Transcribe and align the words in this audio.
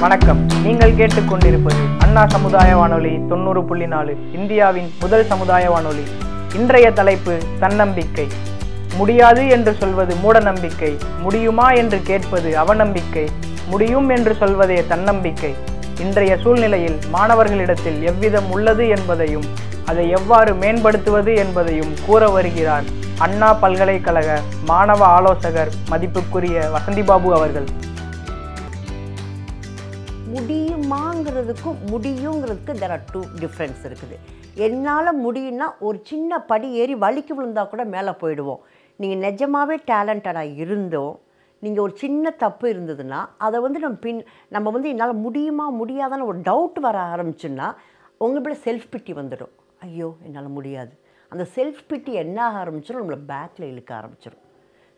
வணக்கம். 0.00 0.40
நீங்கள் 0.62 0.92
கேட்டுக்கொண்டிருப்பது 0.92 1.80
அண்ணா 1.98 2.26
சமுதாய 2.26 2.76
வானொலி 2.76 3.20
தொண்ணூறு 3.28 3.64
புள்ளி 3.64 3.86
நாலு 3.86 4.16
இந்தியாவின் 4.32 4.92
முதல் 5.00 5.24
சமுதாய 5.26 5.70
வானொலி. 5.70 6.04
இன்றைய 6.54 6.92
தலைப்பு 6.92 7.38
தன்னம்பிக்கை. 7.60 8.26
முடியாது 8.96 9.48
என்று 9.48 9.72
சொல்வது 9.74 10.14
மூட 10.14 10.40
நம்பிக்கை 10.40 10.96
முடியுமா 11.18 11.70
என்று 11.70 12.02
கேட்பது 12.02 12.52
அவநம்பிக்கை 12.58 13.26
முடியும் 13.68 14.08
என்று 14.08 14.34
சொல்வதே 14.34 14.86
தன்னம்பிக்கை. 14.86 15.54
இன்றைய 16.00 16.38
சூழ்நிலையில் 16.42 16.98
மாணவர்களிடத்தில் 17.12 18.02
எவ்விதம் 18.02 18.50
உள்ளது 18.50 18.88
என்பதையும் 18.88 19.44
அதை 19.84 20.10
எவ்வாறு 20.10 20.54
மேம்படுத்துவது 20.54 21.34
என்பதையும் 21.36 21.94
கூற 22.06 22.28
வருகிறார் 22.28 22.84
அண்ணா 23.18 23.54
பல்கலைக்கழக 23.54 24.40
மாணவ 24.64 25.04
ஆலோசகர் 25.04 25.74
மதிப்புக்குரிய 25.90 26.70
வசந்திபாபு 26.76 27.30
அவர்கள். 27.40 27.68
முடியுமாங்கிறதுக்கும் 30.38 31.78
முடியுங்கிறதுக்கு 31.92 32.72
தெர் 32.80 32.92
ஆர் 32.96 33.06
டூ 33.12 33.20
டிஃப்ரென்ஸ் 33.42 33.80
இருக்குது. 33.88 34.16
என்னால் 34.66 35.18
முடியும்னா 35.24 35.66
ஒரு 35.86 35.98
சின்ன 36.10 36.38
படி 36.50 36.68
ஏறி 36.80 36.94
வலிக்கு 37.04 37.32
விழுந்தா 37.36 37.62
கூட 37.72 37.82
மேலே 37.94 38.12
போயிடுவோம். 38.20 38.60
நீங்கள் 39.00 39.22
நிஜமாகவே 39.26 39.76
டேலண்டடாக 39.90 40.54
இருந்தோம். 40.64 41.14
நீங்கள் 41.62 41.84
ஒரு 41.84 41.94
சின்ன 42.02 42.30
தப்பு 42.42 42.66
இருந்ததுன்னா 42.74 43.20
அதை 43.46 43.58
வந்து 43.66 43.78
நம்ம 43.84 43.98
பின் 44.06 44.22
நம்ம 44.56 44.70
வந்து 44.76 44.90
என்னால் 44.94 45.22
முடியுமா 45.26 45.66
முடியாதான்னு 45.80 46.30
ஒரு 46.32 46.40
டவுட் 46.48 46.80
வர 46.86 46.98
ஆரம்பிச்சுன்னா 47.12 47.68
உங்களை 48.26 48.56
செல்ஃப் 48.66 48.90
பிட்டி 48.92 49.14
வந்துடும். 49.20 49.54
ஐயோ 49.86 50.10
என்னால் 50.26 50.56
முடியாது. 50.58 50.92
அந்த 51.32 51.46
செல்ஃப் 51.56 51.82
பிட்டி 51.92 52.12
என்ன 52.24 52.38
ஆக 52.48 52.60
ஆரம்பிச்சிடும் 52.64 53.02
நம்மளை 53.02 53.20
பேக்கில் 53.32 53.70
இழுக்க 53.72 53.92
ஆரம்பிச்சிடும் 54.00 54.44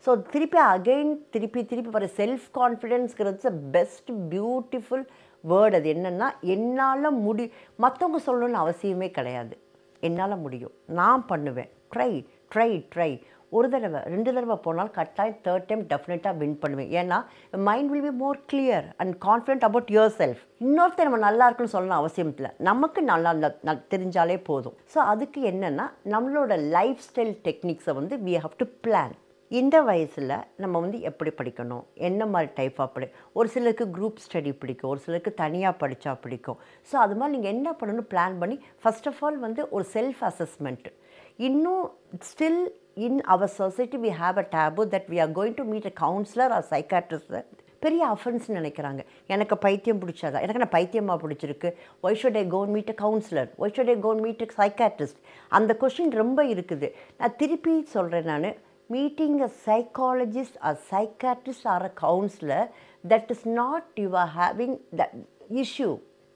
ஸோ 0.05 0.11
திருப்பி 0.33 0.59
அகைன் 0.73 1.11
திருப்பி 1.33 1.61
திருப்பி 1.71 1.91
வர 1.95 2.05
செல்ஃப் 2.19 2.45
கான்ஃபிடென்ஸ்ங்கிறது 2.59 3.49
பெஸ்ட் 3.75 4.09
பியூட்டிஃபுல் 4.31 5.03
வேர்ட் 5.49 5.75
அது 5.75 5.93
என்னென்னா 5.93 6.29
என்னால் 6.41 7.11
முடி 7.11 7.53
மற்றவங்க 7.79 8.29
சொல்லணும்னு 8.29 8.63
அவசியமே 8.63 9.11
கிடையாது. 9.11 9.57
என்னால் 9.99 10.37
முடியும். 10.37 10.71
நான் 10.85 11.25
பண்ணுவேன். 11.25 11.69
ட்ரை 11.95 12.25
ட்ரை 12.55 12.85
ட்ரை 12.95 13.21
ஒரு 13.49 13.69
தடவை 13.69 14.01
ரெண்டு 14.01 14.33
தடவை 14.33 14.55
போனால் 14.55 14.91
கட்டாயம் 14.91 15.37
தேர்ட் 15.43 15.63
டைம் 15.67 15.87
டெஃபினட்டாக 15.87 16.37
வின் 16.37 16.59
பண்ணுவேன். 16.59 16.91
ஏன்னா 16.91 17.25
mind 17.51 17.89
will 17.89 18.01
be 18.01 18.11
more 18.11 18.39
clear 18.53 18.83
and 18.97 19.15
confident 19.25 19.61
about 19.61 19.87
your 19.91 20.13
self 20.17 20.37
இன்னொருத்தர் 20.59 21.01
நம்ம 21.01 21.17
நல்லா 21.17 21.45
இருக்குன்னு 21.45 21.71
சொல்லணும் 21.73 21.97
அவசியம் 21.97 22.35
இல்லை. 22.35 22.51
நமக்கு 22.57 23.01
நல்லா 23.01 23.33
ந- 23.33 23.55
ந- 23.65 23.83
தெரிஞ்சாலே 23.89 24.43
போதும். 24.43 24.73
ஸோ 24.93 24.97
அதுக்கு 24.97 25.45
என்னென்னா 25.45 25.89
நம்மளோட 26.05 26.59
லைஃப் 26.59 26.99
ஸ்டைல் 27.13 27.37
டெக்னிக்ஸை 27.43 27.93
வந்து 27.93 28.17
வி 28.17 28.37
ஹவ் 28.37 28.55
டு 28.57 28.65
பிளான் 28.87 29.11
இந்த 29.59 29.77
வயசில் 29.87 30.33
நம்ம 30.61 30.79
வந்து 30.83 30.97
எப்படி 31.09 31.31
படிக்கணும்? 31.39 31.83
என்ன 32.07 32.25
மாதிரி 32.33 32.49
டைப் 32.59 32.77
ஆஃப் 32.83 32.93
படி 32.95 33.07
ஒரு 33.37 33.47
சிலருக்கு 33.53 33.85
குரூப் 33.95 34.21
ஸ்டடி 34.25 34.51
பிடிக்கும் 34.61 34.91
ஒரு 34.91 35.01
சிலருக்கு 35.05 35.31
தனியாக 35.41 35.73
படித்தா 35.81 36.11
பிடிக்கும். 36.25 36.59
ஸோ 36.89 36.95
அது 37.05 37.15
மாதிரி 37.19 37.35
நீங்கள் 37.35 37.53
என்ன 37.55 37.71
பண்ணணும் 37.79 38.09
பிளான் 38.13 38.37
பண்ணி 38.43 38.57
ஃபர்ஸ்ட் 38.83 39.09
ஆஃப் 39.11 39.19
ஆல் 39.27 39.39
வந்து 39.45 39.63
ஒரு 39.77 39.87
செல்ஃப் 39.95 40.21
அசஸ்மெண்ட் 40.29 40.87
இன்னும் 41.47 41.83
still 42.29 42.61
in 43.07 43.19
our 43.35 43.51
society 43.59 43.99
we 44.05 44.13
have 44.21 44.39
a 44.43 44.45
taboo 44.55 44.85
that 44.95 45.09
we 45.13 45.19
are 45.25 45.33
going 45.39 45.57
to 45.59 45.65
meet 45.73 45.89
a 45.91 45.93
counsellor 46.05 46.55
or 46.59 46.65
psychiatrist 46.73 47.35
பெரிய 47.85 48.01
அஃபென்ஸ் 48.15 48.47
நினைக்கிறாங்க. 48.55 49.01
எனக்கு 49.33 49.55
பைத்தியம் 49.67 50.01
பிடிச்சாதா? 50.01 50.41
எனக்கு 50.45 50.63
நான் 50.63 50.75
பைத்தியமாக 50.79 51.17
பிடிச்சிருக்கு? 51.23 51.69
Why 52.05 52.19
should 52.23 52.41
I 52.41 52.47
gonna 52.55 52.73
meet 52.75 52.91
a 52.93 52.97
counsellor 53.05 53.49
why 53.63 53.73
should 53.77 53.93
I 53.93 53.99
gonna 54.07 54.21
meet 54.25 54.43
a 54.45 54.49
psychiatrist 54.59 55.21
அந்த 55.57 55.71
கொஷின் 55.83 56.13
ரொம்ப 56.23 56.41
இருக்குது. 56.55 56.89
நான் 57.21 57.39
திருப்பி 57.43 57.73
சொல்கிறேன் 57.95 58.29
நான். 58.33 58.51
Meeting 58.95 59.37
a 59.47 59.51
psychologist 59.67 60.57
a 60.69 60.73
psychiatrist 60.91 61.67
or 61.73 61.85
a 61.89 61.93
counsellor 62.05 62.67
that 63.03 63.29
is 63.35 63.45
not 63.61 63.99
you 64.03 64.09
are 64.23 64.33
having 64.39 64.75
the 65.01 65.07
issue 65.63 65.89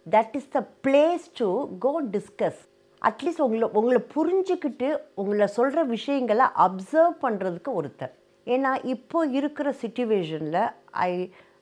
that 0.06 0.36
is 0.40 0.52
the 0.58 0.62
place 0.88 1.26
to 1.42 1.50
go 1.88 1.94
discuss 2.16 2.62
at least 3.02 3.44
உங்களை 3.46 3.68
உங்களை 3.80 4.00
புரிஞ்சுக்கிட்டு 4.16 4.88
உங்களை 5.22 5.48
சொல்கிற 5.58 5.80
விஷயங்களை 5.96 6.46
அப்சர்வ் 6.66 7.16
பண்ணுறதுக்கு 7.26 7.72
ஒருத்தர். 7.80 8.14
ஏன்னா 8.48 8.72
இப்போ 8.94 9.20
இருக்கிற 9.40 9.68
சுச்சுவேஷனில் 9.82 10.62
I 11.08 11.12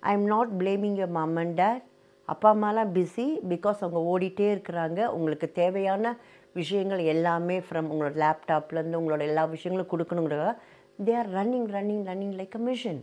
I 0.09 0.14
am 0.18 0.28
not 0.34 0.52
blaming 0.62 0.98
your 1.02 1.14
mum 1.18 1.36
and 1.42 1.56
dad 1.62 1.84
அப்பா 2.30 2.50
அம்மாலாம் 2.56 2.92
பிஸி 2.98 3.28
பிகாஸ் 3.52 3.82
அவங்க 3.84 4.02
ஓடிட்டே 4.12 4.48
இருக்கிறாங்க. 4.56 5.00
உங்களுக்கு 5.18 5.48
தேவையான 5.62 6.14
விஷயங்கள் 6.59 7.02
எல்லாமே 7.14 7.58
ஃப்ரம் 7.68 7.90
உங்களோட 7.92 8.16
லேப்டாப்லேருந்து 8.24 9.00
உங்களோட 9.02 9.24
எல்லா 9.30 9.44
விஷயங்களும் 9.56 9.92
கொடுக்கணுங்கிறத 9.94 10.48
they 11.00 11.16
are 11.16 11.30
running 11.30 11.68
running 11.76 12.06
running 12.06 12.36
like 12.40 12.56
a 12.56 12.59
machine 12.59 13.02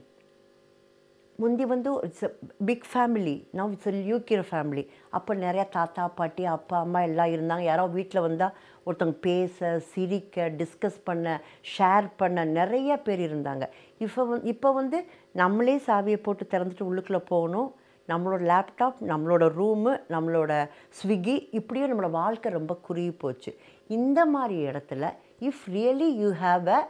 முந்தி 1.38 1.64
வந்து 1.64 1.90
it's 2.02 2.26
big 2.64 2.84
family 2.92 3.34
now 3.58 3.70
it's 3.72 3.88
nuclear 3.88 4.44
family 4.50 4.82
அப்போ 5.10 5.34
நிறையா 5.34 5.68
தாத்தா 5.68 6.08
பாட்டி 6.08 6.44
அப்பா 6.44 6.76
அம்மா 6.78 7.00
எல்லாம் 7.00 7.26
இருந்தாங்க. 7.26 7.60
யாரோ 7.60 7.86
வீட்டில் 7.86 8.20
வந்தால் 8.20 8.54
ஒருத்தவங்க 8.86 9.18
பேச 9.20 9.78
சிரிக்க 9.78 10.48
டிஸ்கஸ் 10.48 10.98
பண்ண 11.04 11.40
ஷேர் 11.78 12.08
பண்ண 12.16 12.44
நிறைய 12.44 12.96
பேர் 12.96 13.18
இருந்தாங்க. 13.18 13.66
இப்போ 13.98 14.24
வந் 14.24 14.44
இப்போ 14.44 14.72
வந்து 14.72 15.04
நம்மளே 15.32 15.76
சாவியை 15.86 16.16
போட்டு 16.16 16.46
திறந்துட்டு 16.50 16.88
உள்ளுக்குள்ளே 16.90 17.22
போகணும். 17.32 17.74
நம்மளோட 18.08 18.42
லேப்டாப் 18.52 18.98
நம்மளோட 19.08 19.44
ரூமு 19.60 20.00
நம்மளோட 20.08 20.52
ஸ்விக்கி 21.00 21.48
இப்படியே 21.50 21.86
நம்மளோட 21.86 22.10
வாழ்க்கை 22.10 22.52
ரொம்ப 22.52 22.74
குறுகி 22.74 23.12
போச்சு. 23.12 23.56
இந்த 23.88 24.26
மாதிரி 24.26 24.56
இடத்துல 24.70 25.12
if 25.40 25.62
really 25.72 26.08
you 26.22 26.30
have 26.46 26.68
a 26.68 26.80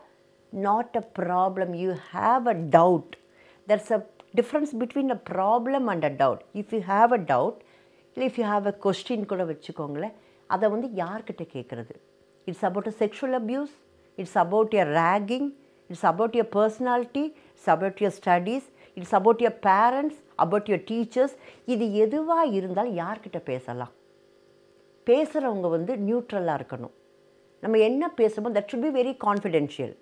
not 0.53 0.97
a 0.97 1.05
problem 1.19 1.75
you 1.83 1.91
have 2.12 2.47
a 2.49 2.56
doubt 2.78 3.12
there's 3.69 3.91
a 3.91 4.00
difference 4.38 4.72
between 4.81 5.11
a 5.15 5.19
problem 5.31 5.87
and 5.87 6.05
a 6.05 6.11
doubt 6.11 6.43
if 6.55 6.72
you 6.75 6.81
have 6.81 7.12
a 7.12 7.21
doubt 7.33 7.59
இல்லை 8.16 8.27
if 8.31 8.38
you 8.41 8.44
have 8.44 8.66
a 8.66 8.75
question 8.84 9.27
கூட 9.27 9.44
வச்சுக்கோங்களேன் 9.44 10.15
அதை 10.47 10.71
வந்து 10.71 10.89
யார்கிட்ட 11.03 11.43
கேட்குறது 11.55 11.94
it's 12.47 12.65
about 12.65 12.87
a 12.87 12.94
sexual 13.00 13.34
abuse 13.41 13.72
it's 14.19 14.37
about 14.37 14.75
your 14.75 14.87
ragging 14.87 15.49
it's 15.91 16.05
about 16.05 16.37
your 16.37 16.50
personality 16.59 17.25
it's 17.55 17.69
about 17.69 18.00
your 18.05 18.15
studies 18.21 18.66
it's 18.94 19.15
about 19.15 19.43
your 19.43 19.56
parents 19.69 20.21
about 20.37 20.69
your 20.69 20.84
teachers 20.91 21.34
இது 21.66 21.93
எதுவாக 21.94 22.47
இருந்தாலும் 22.47 22.97
யார்கிட்ட 22.97 23.39
பேசலாம்? 23.39 23.93
பேசுகிறவங்க 25.06 25.69
வந்து 25.71 25.97
நியூட்ரலாக 25.97 26.59
இருக்கணும். 26.60 26.94
நம்ம 27.62 27.78
என்ன 27.78 28.12
பேசுகிறோமோ 28.16 28.53
that 28.56 28.71
should 28.71 28.87
be 28.89 29.03
very 29.03 29.16
confidential 29.27 29.94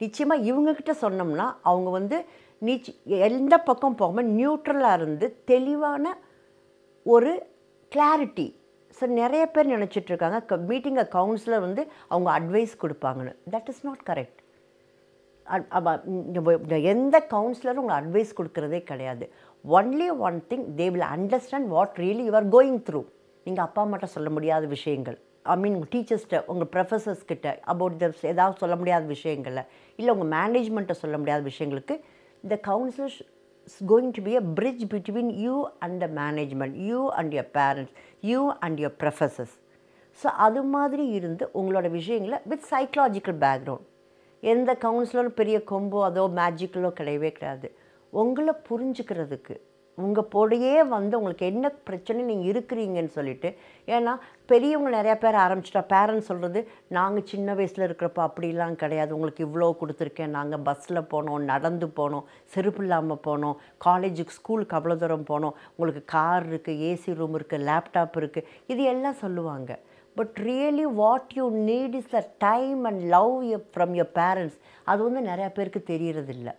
நிச்சயமாக 0.00 0.46
இவங்கக்கிட்ட 0.50 0.92
சொன்னோம்னா 1.04 1.46
அவங்க 1.70 1.88
வந்து 1.98 2.18
நீச் 2.62 2.88
எந்த 3.28 3.54
பக்கம் 3.68 3.98
போகாமல் 4.00 4.30
நியூட்ரலாக 4.38 4.98
இருந்து 5.00 5.26
தெளிவான 5.50 6.04
ஒரு 7.06 7.32
கிளாரிட்டி 7.92 8.46
ஸோ 8.98 9.04
நிறைய 9.20 9.42
பேர் 9.54 9.72
நினச்சிட்ருக்காங்க 9.74 10.38
க 10.50 10.56
மீட்டிங் 10.70 11.00
அ 11.02 11.06
கவுன்சிலர் 11.16 11.64
வந்து 11.66 11.82
அவங்க 12.12 12.28
அட்வைஸ் 12.38 12.72
கொடுப்பாங்கன்னு. 12.82 13.32
தட் 13.54 13.68
இஸ் 13.72 13.84
நாட் 13.88 14.02
கரெக்ட் 14.10 14.38
எந்த 16.94 17.16
கவுன்சிலரும் 17.34 17.80
உங்களுக்கு 17.82 18.00
அட்வைஸ் 18.00 18.36
கொடுக்கறதே 18.38 18.80
கிடையாது. 18.90 19.24
Only 19.64 20.08
one 20.26 20.38
thing 20.50 20.66
they 20.80 20.86
will 20.94 21.08
understand 21.16 21.68
what 21.76 21.96
really 22.04 22.24
you 22.28 22.34
are 22.40 22.48
going 22.56 22.80
through 22.88 23.00
நீங்கள் 23.46 23.66
அப்பா 23.66 23.82
அம்மாட்ட 23.84 24.08
சொல்ல 24.16 24.28
முடியாத 24.36 24.64
விஷயங்கள். 24.76 25.18
ஐ 25.44 25.56
மீன் 25.56 25.74
உங்கள் 25.74 25.92
டீச்சர்ஸ்கிட்ட 25.92 26.44
உங்கள் 26.46 26.68
ப்ரொஃபஸர்ஸ் 26.72 27.24
கிட்ட 27.26 27.60
அபவுட் 27.64 27.96
த 27.96 28.12
ஏதாவது 28.22 28.58
சொல்ல 28.58 28.76
முடியாத 28.76 29.04
விஷயங்களை 29.04 29.62
இல்லை 29.96 30.14
உங்கள் 30.14 30.38
மேனேஜ்மெண்ட்டை 30.38 30.90
சொல்ல 30.90 31.18
முடியாத 31.18 31.42
விஷயங்களுக்கு 31.42 32.00
the 32.48 32.58
counsellors 32.66 33.20
going 33.88 34.10
to 34.10 34.22
be 34.22 34.36
a 34.36 34.40
bridge 34.40 34.84
between 34.94 35.32
you 35.36 35.68
and 35.78 36.04
the 36.04 36.06
management 36.06 36.74
you 36.74 37.08
and 37.08 37.32
your 37.32 37.50
parents 37.54 37.94
you 38.20 38.52
and 38.58 38.80
your 38.80 38.96
professors 38.98 39.54
so 40.24 40.26
அது 40.26 40.62
மாதிரி 40.62 41.08
இருந்து 41.08 41.50
உங்களோட 41.54 41.90
விஷயங்களை 41.90 42.38
வித் 42.44 42.66
சைக்கலாஜிக்கல் 42.70 43.38
பேக்ரவுண்ட் 43.38 43.86
எந்த 44.42 44.76
கவுன்சிலரும் 44.80 45.38
பெரிய 45.40 45.62
கொம்போ 45.70 46.04
அதோ 46.04 46.28
மேஜிக்கலோ 46.28 46.90
கிடையவே 47.00 47.32
கிடையாது. 47.32 47.74
உங்களை 48.10 48.54
புரிஞ்சுக்கிறதுக்கு 48.68 49.60
உங்கள் 49.98 50.28
போடையே 50.32 50.74
வந்து 50.92 51.14
உங்களுக்கு 51.18 51.44
என்ன 51.52 51.66
பிரச்சனை 51.88 52.20
நீங்கள் 52.28 52.50
இருக்கிறீங்கன்னு 52.52 53.12
சொல்லிட்டு 53.16 53.48
ஏன்னா 53.94 54.12
பெரியவங்க 54.50 54.90
நிறையா 54.96 55.16
பேர் 55.24 55.38
ஆரம்பிச்சிட்டா 55.44 55.82
பேரண்ட்ஸ் 55.92 56.28
சொல்கிறது 56.30 56.60
நாங்கள் 56.96 57.26
சின்ன 57.32 57.54
வயசில் 57.58 57.86
இருக்கிறப்ப 57.86 58.20
அப்படிலாம் 58.28 58.78
கிடையாது. 58.82 59.10
உங்களுக்கு 59.16 59.44
இவ்வளோ 59.46 59.68
கொடுத்துருக்கேன். 59.80 60.34
நாங்கள் 60.38 60.64
பஸ்ஸில் 60.68 61.08
போனோம் 61.12 61.44
நடந்து 61.52 61.88
போனோம் 61.98 62.26
செருப்பு 62.54 62.82
இல்லாமல் 62.84 63.22
போனோம் 63.28 63.58
காலேஜுக்கு 63.86 64.38
ஸ்கூலுக்கு 64.38 64.78
அவ்வளோ 64.78 64.96
தூரம் 65.02 65.28
போனோம். 65.32 65.58
உங்களுக்கு 65.74 66.04
கார் 66.16 66.48
இருக்குது 66.50 66.82
ஏசி 66.90 67.18
ரூம் 67.20 67.36
இருக்குது 67.40 67.66
லேப்டாப் 67.70 68.18
இருக்குது 68.22 68.48
இது 68.74 68.84
எல்லாம் 68.94 69.20
சொல்லுவாங்க. 69.24 69.70
But 70.16 70.34
really 70.48 70.86
what 71.02 71.30
you 71.40 71.44
need 71.70 71.94
is 72.00 72.10
the 72.16 72.20
time 72.48 72.80
and 72.90 73.02
love 73.16 73.36
from 73.74 73.94
your 74.00 74.14
parents 74.22 74.58
அது 74.90 75.00
வந்து 75.08 75.22
நிறையா 75.30 75.50
பேருக்கு 75.58 75.82
தெரியறதில்ல. 75.92 76.50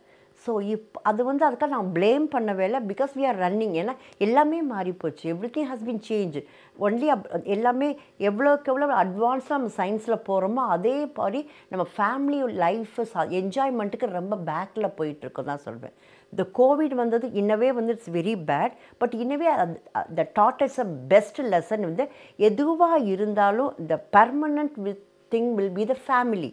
ஸோ 0.45 0.51
இப் 0.73 0.97
அது 1.09 1.21
வந்து 1.29 1.43
அதுக்காக 1.47 1.71
நான் 1.75 1.91
ப்ளேம் 1.97 2.25
பண்ணவே 2.35 2.65
இல்லை 2.69 2.79
பிகாஸ் 2.91 3.11
வி 3.17 3.23
ஆர் 3.29 3.39
ரன்னிங் 3.45 3.75
ஏன்னா 3.81 3.93
எல்லாமே 4.25 4.59
மாறி 4.71 4.93
போச்சு. 5.01 5.23
Everything 5.55 5.69
has 5.71 5.85
been 5.89 6.03
change 6.09 6.37
only 6.85 7.07
up 7.15 7.25
எல்லாமே 7.55 7.89
எவ்வளோக்கு 8.29 8.71
எவ்வளோ 8.73 8.87
அட்வான்ஸாக 9.03 9.57
நம்ம 9.57 9.73
சயின்ஸில் 9.81 10.23
போகிறோமோ 10.29 10.63
அதே 10.75 10.95
மாதிரி 11.19 11.41
நம்ம 11.73 11.85
ஃபேமிலி 11.95 12.39
லைஃபு 12.65 13.05
என்ஜாய்மெண்ட்டுக்கு 13.41 14.09
ரொம்ப 14.19 14.37
பேக்கில் 14.49 14.95
போயிட்டுருக்கோம் 14.99 15.51
தான் 15.51 15.63
சொல்வேன். 15.67 15.95
இந்த 16.33 16.43
கோவிட் 16.59 16.95
வந்தது 17.01 17.25
இன்னவே 17.39 17.69
வந்து 17.77 17.93
it's 17.95 18.11
very 18.17 18.35
bad 18.49 18.73
but 19.01 19.15
in a way 19.23 19.47
the 20.19 20.25
that 20.39 20.61
is 20.67 20.79
a 20.85 20.87
best 21.13 21.41
lesson 21.53 21.85
வந்து 21.89 22.05
எதுவாக 22.49 22.99
இருந்தாலும் 23.13 23.71
the 23.91 23.97
permanent 24.17 24.77
with 24.87 25.03
thing 25.31 25.51
will 25.57 25.73
be 25.79 25.85
the 25.91 25.97
family 26.05 26.51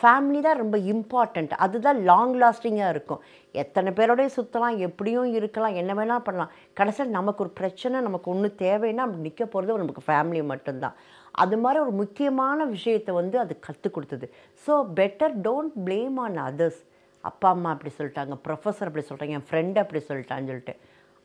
family 0.00 0.40
தான் 0.40 0.60
ரொம்ப 0.62 0.76
இம்பார்ட்டண்ட் 0.92 1.52
அதுதான் 1.64 1.98
லாங் 2.10 2.34
லாஸ்டிங்காக 2.42 2.92
இருக்கும். 2.94 3.20
எத்தனை 3.62 3.90
பேரோடய 3.92 4.28
சுற்றலாம் 4.36 4.76
எப்படியும் 4.86 5.30
இருக்கலாம் 5.38 5.78
என்ன 5.80 5.94
வேணால் 5.94 6.26
பண்ணலாம். 6.26 6.52
கடைசியில் 6.78 7.16
நமக்கு 7.18 7.42
ஒரு 7.44 7.52
பிரச்சனை 7.60 8.00
நமக்கு 8.00 8.30
ஒன்று 8.30 8.50
தேவைன்னா 8.58 9.04
அப்படி 9.06 9.26
நிற்க 9.28 9.46
போகிறது 9.46 9.82
நமக்கு 9.84 10.04
ஃபேமிலி 10.08 10.42
மட்டும்தான். 10.52 10.96
அது 11.42 11.58
மாதிரி 11.58 11.80
ஒரு 11.84 11.92
முக்கியமான 12.02 12.64
விஷயத்தை 12.76 13.14
வந்து 13.14 13.38
அது 13.38 13.52
கற்றுக் 13.58 13.94
கொடுத்தது. 13.94 14.28
So 14.66 14.72
better 15.00 15.34
don't 15.48 15.76
blame 15.88 16.16
on 16.26 16.40
others 16.48 16.80
அப்பா 17.24 17.48
அம்மா 17.48 17.70
அப்படி 17.70 17.92
சொல்லிட்டாங்க 17.98 18.36
ப்ரொஃபஸர் 18.46 18.88
அப்படி 18.88 19.04
சொல்லிட்டாங்க 19.08 19.36
என் 19.38 19.48
ஃப்ரெண்டு 19.50 19.78
அப்படி 19.78 20.00
சொல்லிட்டான்னு 20.08 20.50
சொல்லிட்டு. 20.50 20.74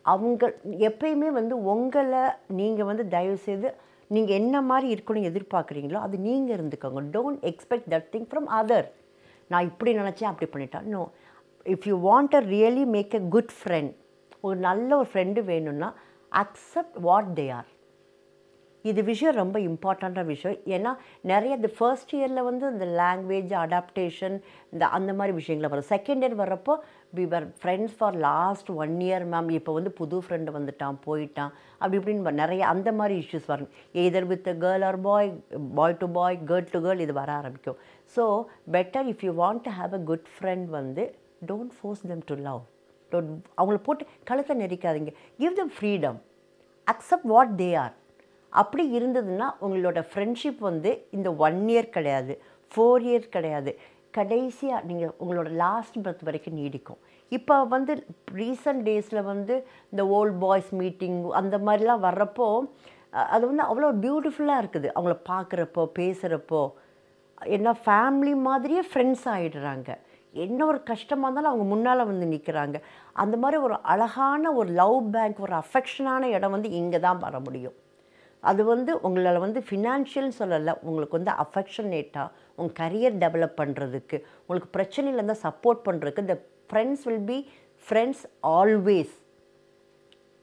அவங்க 0.06 0.54
எப்பயுமே 0.90 1.30
வந்து 1.40 1.56
உங்களை 1.74 2.24
நீங்கள் 2.60 2.90
வந்து 2.90 3.04
தயவுசெய்து 3.08 3.70
நீங்கள் 4.12 4.38
என்ன 4.42 4.56
மாதிரி 4.62 4.88
இருக்கணும்னு 4.96 5.30
எதிர்பார்க்குறீங்களோ 5.32 6.00
அது 6.06 6.16
நீங்கள் 6.28 6.56
இருந்துக்கோங்க. 6.58 7.02
Don't 7.16 7.46
expect 7.52 7.90
that 7.94 8.10
thing 8.14 8.28
from 8.32 8.50
other 8.60 8.88
நான் 9.52 9.68
இப்படி 9.72 9.92
நினச்சேன் 9.94 10.32
அப்படி 10.32 10.48
பண்ணிட்டேன் 10.52 10.88
no 10.96 11.02
if 11.66 11.86
you 11.90 11.96
want 12.10 12.36
a 12.36 12.44
really 12.54 12.86
make 12.96 13.16
a 13.20 13.24
good 13.36 13.54
friend 13.60 13.94
ஒரு 14.42 14.58
நல்ல 14.68 14.90
ஒரு 14.98 15.08
ஃப்ரெண்டு 15.12 15.40
வேணும்னா 15.52 15.90
அக்செப்ட் 16.32 16.98
வாட் 17.08 17.32
தே 17.40 17.46
ஆர் 17.52 17.70
இது 18.90 19.02
விஷயம் 19.10 19.38
ரொம்ப 19.42 19.58
இம்பார்ட்டண்ட்டான 19.70 20.26
விஷயம். 20.34 20.58
ஏன்னா 20.76 20.92
நிறைய 21.32 21.52
இந்த 21.60 21.70
ஃபர்ஸ்ட் 21.78 22.12
இயரில் 22.18 22.48
வந்து 22.48 22.66
இந்த 22.74 22.88
லாங்குவேஜ் 23.00 23.54
அடாப்டேஷன் 23.64 24.36
இந்த 24.74 24.86
அந்த 24.98 25.12
மாதிரி 25.20 25.34
விஷயங்களை 25.40 25.70
வரும். 25.74 25.88
செகண்ட் 25.94 26.24
இயர் 26.26 26.38
வர்றப்போ 26.42 26.76
we 27.18 27.26
were 27.34 27.48
friends 27.62 27.96
for 28.00 28.18
last 28.28 28.70
one 28.84 28.96
year 29.08 29.26
ma'am 29.34 29.50
இப்போ 29.60 29.74
வந்து 29.78 29.94
புது 30.00 30.20
ஃப்ரெண்டு 30.26 30.56
வந்துட்டான் 30.58 31.00
போயிட்டான். 31.08 31.52
அப்படி 31.82 32.00
இப்படின்னு 32.02 32.34
நிறைய 32.44 32.62
அந்த 32.74 32.92
மாதிரி 33.00 33.18
இஷ்யூஸ் 33.24 33.50
வரும். 33.54 33.72
Either 34.06 34.30
with 34.34 34.50
girl 34.66 34.86
or 34.90 35.00
boy 35.10 35.34
boy 35.80 36.00
to 36.04 36.10
boy 36.20 36.40
girl 36.52 36.72
to 36.76 36.82
girl 36.88 37.04
இது 37.08 37.16
வர 37.22 37.32
ஆரம்பிக்கும். 37.40 37.80
So 38.16 38.24
better 38.78 39.10
if 39.14 39.26
you 39.28 39.34
want 39.44 39.66
to 39.68 39.74
have 39.82 39.94
a 40.00 40.04
good 40.12 40.30
friend 40.38 40.70
வந்து 40.80 41.06
don't 41.52 41.76
force 41.80 42.08
them 42.14 42.26
to 42.32 42.38
love 42.48 42.64
don't 43.12 43.34
அவங்கள 43.60 43.80
போட்டு 43.90 44.06
கழுத்தை 44.32 44.56
நெரிக்காதீங்க. 44.64 45.12
Give 45.44 45.60
them 45.62 45.76
freedom 45.78 46.18
accept 46.88 47.30
what 47.36 47.54
they 47.62 47.70
are 47.84 47.96
அப்படி 48.62 48.84
இருந்ததுன்னா 48.98 49.48
உங்களோட 49.66 50.00
ஃப்ரெண்ட்ஷிப் 50.12 50.62
வந்து 50.70 50.92
இந்த 51.18 51.30
ஒன் 51.48 51.62
இயர் 51.74 51.94
கிடையாது 51.98 52.34
ஃபோர் 52.72 53.04
இயர் 53.10 53.34
கிடையாது. 53.36 53.72
கடைசியாக 54.18 54.88
நீங்கள் 54.90 55.14
உங்களோட 55.22 55.50
லாஸ்ட் 55.64 55.98
பர்த் 56.04 56.26
வரைக்கும் 56.28 56.58
நீடிக்கும். 56.60 57.00
இப்போ 57.32 57.56
வந்து 57.76 57.94
ரீசன்ட் 58.42 58.84
டேஸில் 58.88 59.28
வந்து 59.32 59.56
இந்த 59.92 60.04
ஓல்ட் 60.18 60.38
பாய்ஸ் 60.44 60.72
மீட்டிங் 60.82 61.18
அந்த 61.42 61.56
மாதிரிலாம் 61.68 62.06
வர்றப்போ 62.08 62.48
அது 63.34 63.44
வந்து 63.50 63.64
அவ்வளோ 63.70 63.90
பியூட்டிஃபுல்லாக 64.04 64.62
இருக்குது. 64.64 64.88
அவங்கள 64.96 65.16
பார்க்குறப்போ 65.32 65.84
பேசுகிறப்போ 66.00 66.62
என்ன 67.58 67.70
ஃபேமிலி 67.86 68.34
மாதிரியே 68.48 68.82
ஃப்ரெண்ட்ஸ் 68.90 69.26
ஆகிடுறாங்க 69.34 69.90
என்ன 70.44 70.60
ஒரு 70.72 70.80
கஷ்டமாக 70.92 71.28
இருந்தாலும் 71.28 71.52
அவங்க 71.52 71.66
முன்னால் 71.72 72.10
வந்து 72.10 72.26
நிற்கிறாங்க 72.34 72.78
அந்த 73.24 73.36
மாதிரி 73.42 73.58
ஒரு 73.68 73.76
அழகான 73.94 74.52
ஒரு 74.60 74.70
லவ் 74.82 74.98
பேங்க் 75.16 75.40
ஒரு 75.48 75.56
அஃபெக்ஷனான 75.64 76.30
இடம் 76.38 76.54
வந்து 76.56 76.70
இங்கே 76.82 77.00
தான் 77.08 77.24
வர 77.26 77.36
முடியும். 77.48 77.76
அது 78.50 78.62
வந்து 78.72 78.92
உங்களால் 79.08 79.44
வந்து 79.46 79.60
ஃபினான்ஷியல்னு 79.68 80.38
சொல்லலை 80.40 80.74
உங்களுக்கு 80.88 81.18
வந்து 81.20 81.34
அஃபெக்ஷனேட்டாக 81.44 82.34
உங்கள் 82.60 82.78
கரியர் 82.82 83.16
டெவலப் 83.24 83.56
பண்ணுறதுக்கு 83.62 84.18
உங்களுக்கு 84.42 84.70
பிரச்சனையில் 84.78 85.20
இருந்தால் 85.20 85.44
சப்போர்ட் 85.46 85.82
பண்ணுறதுக்கு 85.88 86.26
இந்த 86.26 86.38
friends 86.70 87.06
will 87.08 87.26
be 87.32 87.40
friends 87.88 88.24
always 88.58 89.16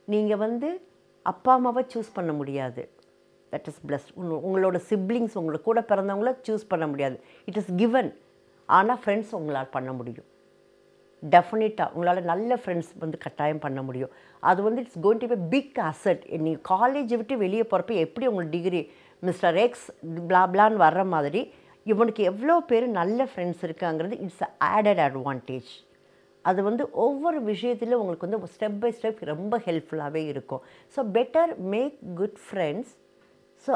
நீங்கள் 0.08 0.42
வந்து 0.46 0.68
அப்பா 1.26 1.52
அம்மாவை 1.58 1.82
சூஸ் 1.92 2.16
பண்ண 2.18 2.30
முடியாது. 2.40 2.82
தட் 3.52 3.68
இஸ் 3.70 3.80
பிளஸ் 3.88 4.08
உங்களோட 4.46 4.76
சிப்ளிங்ஸ் 4.90 5.38
உங்களை 5.40 5.58
கூட 5.68 5.80
பிறந்தவங்கள 5.90 6.30
சூஸ் 6.48 6.70
பண்ண 6.72 6.84
முடியாது. 6.92 7.16
இட் 7.48 7.58
இஸ் 7.62 7.72
கிவன் 7.82 8.10
ஆனால் 8.68 9.00
ஃப்ரெண்ட்ஸ் 9.02 9.32
உங்களால் 9.38 9.74
பண்ண 9.76 9.90
முடியும். 9.98 10.28
டெஃபினட்டாக 11.34 11.94
உங்களால் 11.94 12.28
நல்ல 12.32 12.58
ஃப்ரெண்ட்ஸ் 12.62 12.90
வந்து 13.02 13.18
கட்டாயம் 13.24 13.62
பண்ண 13.64 13.80
முடியும். 13.88 14.12
அது 14.50 14.60
வந்து 14.66 14.82
it's 14.84 15.00
going 15.04 15.22
to 15.22 15.28
be 15.32 15.38
big 15.54 15.78
asset 15.90 16.22
நீங்கள் 16.44 16.64
காலேஜை 16.72 17.16
விட்டு 17.20 17.36
வெளியே 17.44 17.64
போகிறப்ப 17.70 17.98
எப்படி 18.06 18.28
உங்களுக்கு 18.30 18.56
டிகிரி 18.56 18.82
மிஸ்டர் 19.28 19.58
எக்ஸ் 19.64 19.86
பிளாப்லான்னு 20.30 20.82
வர்ற 20.86 21.04
மாதிரி 21.14 21.42
இவனுக்கு 21.92 22.22
எவ்வளோ 22.30 22.56
பேர் 22.70 22.86
நல்ல 23.00 23.28
ஃப்ரெண்ட்ஸ் 23.30 23.62
இருக்காங்கிறது 23.68 24.16
இட்ஸ் 24.24 24.42
ஆடட் 24.72 25.02
அட்வான்டேஜ் 25.06 25.70
அது 26.44 26.60
வந்து 26.68 26.84
ஒவ்வொரு 27.04 27.38
விஷயத்திலும் 27.50 28.00
உங்களுக்கு 28.02 28.26
வந்து 28.26 28.52
ஸ்டெப் 28.54 28.80
பை 28.82 28.90
ஸ்டெப் 28.98 29.20
ரொம்ப 29.32 29.60
ஹெல்ப்ஃபுல்லாகவே 29.66 30.22
இருக்கும். 30.32 30.62
So 30.94 31.00
better 31.16 31.52
make 31.74 31.96
good 32.20 32.40
friends 32.46 32.92
so 33.64 33.72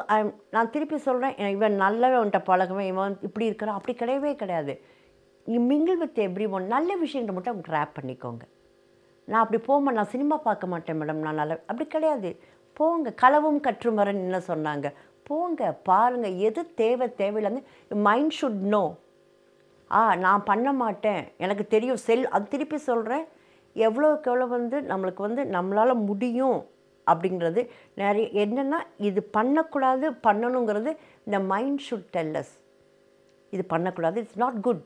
நான் 0.55 0.71
திருப்பி 0.75 0.99
சொல்கிறேன் 1.09 1.35
இவன் 1.57 1.77
நல்லவன்ட்ட 1.83 2.39
பழகுவேன் 2.49 2.89
இவன் 2.93 3.17
இப்படி 3.29 3.47
இருக்கிறான் 3.51 3.79
அப்படி 3.79 3.95
கிடையவே 4.01 4.33
கிடையாது. 4.43 4.75
நீ 5.49 5.57
மிங்கிள் 5.71 5.99
வித் 6.03 6.21
எவ்ரி 6.27 6.47
ஒன் 6.57 6.65
நல்ல 6.75 6.91
விஷயங்களை 7.03 7.35
மட்டும் 7.35 7.53
அவங்க 7.53 7.67
கிராப் 7.71 7.97
பண்ணிக்கோங்க. 7.97 8.45
நான் 9.29 9.43
அப்படி 9.43 9.59
போமா 9.69 9.93
நான் 9.99 10.13
சினிமா 10.15 10.37
பார்க்க 10.47 10.73
மாட்டேன் 10.73 10.99
மேடம் 11.01 11.25
நான் 11.27 11.41
நல்ல 11.41 11.55
அப்படி 11.71 11.87
கிடையாது. 11.95 12.31
போங்க 12.79 13.13
களவும் 13.23 13.61
கற்றுமரன் 13.67 14.23
என்ன 14.27 14.39
சொன்னாங்க? 14.51 14.87
போங்க 15.29 15.71
பாருங்கள் 15.89 16.37
எது 16.49 16.63
தேவை 16.81 17.07
தேவையில்லைங்க 17.21 17.63
மைண்ட் 18.07 18.37
ஷுட் 18.39 18.63
நோ 18.75 18.85
ஆ 19.91 20.01
நான் 20.25 20.47
பண்ண 20.51 20.69
மாட்டேன். 20.83 21.23
எனக்கு 21.45 21.65
தெரியும் 21.75 22.01
செல் 22.07 22.25
அது 22.37 22.47
திருப்பி 22.55 22.79
சொல்கிறேன் 22.91 23.25
எவ்வளோக்கு 23.77 24.31
எவ்வளோ 24.31 24.47
வந்து 24.57 24.77
நம்மளுக்கு 24.91 25.23
வந்து 25.27 25.43
நம்மளால் 25.57 26.03
முடியும் 26.11 26.61
அப்படிங்கிறது 27.07 27.61
நிறைய 28.03 28.27
என்னென்னா 28.45 28.79
இது 29.09 29.21
பண்ணக்கூடாது 29.37 30.07
பண்ணணுங்கிறது 30.27 30.91
இந்த 31.27 31.39
மைண்ட் 31.53 31.83
ஷுட் 31.87 32.09
டெல்லஸ் 32.17 32.55
இது 33.53 33.65
பண்ணக்கூடாது 33.73 34.17
இட்ஸ் 34.23 34.41
நாட் 34.45 34.59
குட் 34.69 34.83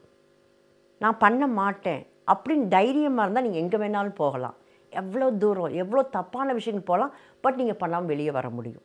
நான் 1.03 1.21
பண்ண 1.25 1.47
மாட்டேன். 1.61 2.03
அப்படின்னு 2.33 2.67
தைரியமாக 2.77 3.25
இருந்தால் 3.27 3.47
நீங்கள் 3.47 3.63
எங்கே 3.65 3.79
வேணாலும் 3.83 4.21
போகலாம். 4.23 4.57
எவ்வளோ 5.01 5.27
தூரம் 5.43 5.75
எவ்வளோ 5.83 6.03
தப்பான 6.17 6.53
விஷயங்கள் 6.59 6.91
போகலாம் 6.93 7.13
பட் 7.45 7.59
நீங்கள் 7.61 7.81
பண்ணாமல் 7.83 8.11
வெளியே 8.13 8.33
வர 8.39 8.47
முடியும். 8.59 8.85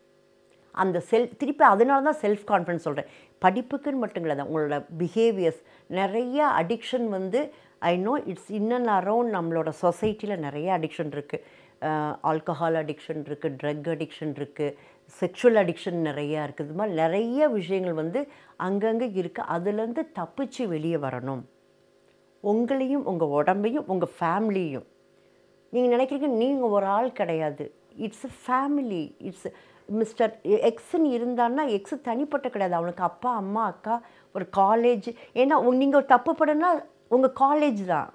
அந்த 0.84 0.98
செல் 1.10 1.30
திருப்பி 1.42 1.64
அதனால 1.74 2.04
தான் 2.08 2.22
செல்ஃப் 2.24 2.46
கான்ஃபிடன்ஸ் 2.50 2.86
சொல்கிறேன் 2.88 3.12
படிப்புக்குன்னு 3.44 4.02
மட்டும் 4.04 4.24
கிடையாது 4.26 4.48
உங்களோட 4.50 4.78
பிஹேவியர்ஸ் 5.02 5.62
நிறைய 6.00 6.48
அடிக்ஷன் 6.62 7.08
வந்து 7.18 7.40
I 7.92 7.94
know 8.08 8.14
it's 8.32 8.52
in an 8.60 8.76
and 8.78 8.94
around 9.00 9.36
நம்மளோட 9.38 9.70
சொசைட்டியில் 9.84 10.44
நிறைய 10.48 10.68
அடிக்ஷன் 10.78 11.14
இருக்குது 11.16 11.44
ஆல்கஹால் 12.30 12.80
அடிக்ஷன் 12.82 13.24
இருக்குது 13.30 13.58
ட்ரக் 13.62 13.90
அடிக்ஷன் 13.96 14.36
இருக்குது 14.40 14.76
செக்ஷுவல் 15.20 15.60
அடிக்ஷன் 15.64 16.00
நிறையா 16.10 16.40
இருக்குது 16.46 16.68
இது 16.70 16.78
மாதிரி 16.80 16.96
நிறைய 17.04 17.48
விஷயங்கள் 17.58 18.00
வந்து 18.04 18.22
அங்கங்கே 18.68 19.10
இருக்குது 19.24 19.50
அதுலேருந்து 19.56 20.04
தப்பிச்சு 20.20 20.64
வெளியே 20.74 21.00
வரணும். 21.08 21.44
உங்களையும் 22.52 23.06
உங்கள் 23.12 23.34
உடம்பையும் 23.40 23.88
உங்கள் 23.94 24.14
ஃபேமிலியும் 24.18 24.88
நீங்கள் 25.74 25.94
நினைக்கிறீங்க 25.96 26.30
நீங்கள் 26.42 26.74
ஒரு 26.78 26.88
ஆள் 26.98 27.10
கிடையாது. 27.20 27.66
It's 28.06 28.26
a 28.30 28.34
family 28.44 29.04
it's 29.30 29.48
mister 30.00 30.32
எக்ஸ்ன்னு 30.70 31.10
இருந்தான்னா 31.18 31.64
எக்ஸு 31.78 31.96
தனிப்பட்ட 32.10 32.48
கிடையாது. 32.50 32.76
அவனுக்கு 32.80 33.04
அப்பா 33.10 33.32
அம்மா 33.42 33.64
அக்கா 33.72 33.96
ஒரு 34.36 34.46
காலேஜ் 34.62 35.10
ஏன்னா 35.42 35.58
நீங்கள் 35.82 36.00
ஒரு 36.02 36.08
தப்பு 36.16 36.34
படம்னா 36.42 36.72
உங்கள் 37.16 37.36
காலேஜ் 37.46 37.84
தான். 37.94 38.10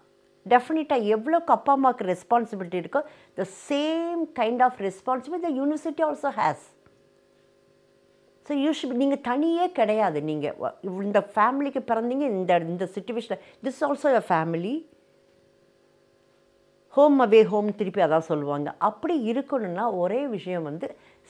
டெஃபினட்டாக 0.46 1.08
எவ்வளோக்கு 1.14 1.52
அப்பா 1.56 1.72
அம்மாவுக்கு 1.76 2.04
ரெஸ்பான்சிபிலிட்டி 2.12 2.78
இருக்கோ 2.82 3.00
the 3.40 3.46
same 3.68 4.22
kind 4.40 4.62
of 4.66 4.78
responsibility 4.88 5.46
the 5.48 5.52
university 5.60 6.04
also 6.08 6.30
has 6.40 6.66
so 8.50 8.54
you 8.60 8.70
should 8.76 9.00
நீங்கள் 9.00 9.20
தனியே 9.26 9.64
கிடையாது. 9.78 10.18
நீங்கள் 10.28 10.54
இந்த 11.08 11.20
ஃபேமிலிக்கு 11.34 11.80
பிறந்தீங்க 11.90 12.24
இந்த 12.36 12.52
இந்த 12.70 12.84
சுச்சுவேஷனில் 12.94 13.42
this 13.64 13.82
also 13.86 14.08
a 14.20 14.22
family 14.30 14.72
home 16.96 17.18
away 17.24 17.40
home 17.52 17.68
திருப்பி 17.80 18.00
அதான் 18.06 18.26
சொல்லுவாங்க. 18.30 18.68
அப்படி 18.88 19.14
இருக்கணும்னா 19.32 19.84
ஒரே 20.04 20.20
விஷயம் 20.32 20.66
வந்து 20.70 20.86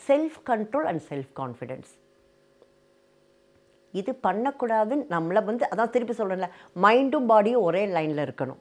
self 0.07 0.39
control 0.51 0.87
and 0.91 1.03
self 1.11 1.33
confidence 1.41 1.91
இது 4.01 4.15
பண்ணக்கூடாதுன்னு 4.27 5.05
நம்மளை 5.15 5.43
வந்து 5.51 5.67
அதான் 5.73 5.93
திருப்பி 5.97 6.17
சொல்கிறேன்ல 6.21 6.49
மைண்டும் 6.85 7.29
பாடியும் 7.33 7.67
ஒரே 7.69 7.83
லைனில் 7.97 8.25
இருக்கணும். 8.27 8.61